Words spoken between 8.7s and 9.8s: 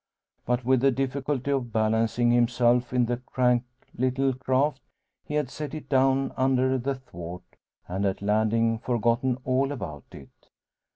forgotten all